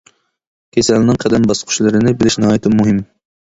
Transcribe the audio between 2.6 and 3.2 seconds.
مۇھىم.